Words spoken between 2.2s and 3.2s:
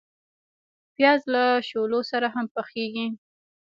هم پخیږي